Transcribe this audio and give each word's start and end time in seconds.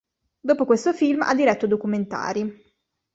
Dopo 0.39 0.65
questo 0.65 0.93
film 0.93 1.21
ha 1.21 1.35
diretto 1.35 1.67
documentari. 1.67 2.73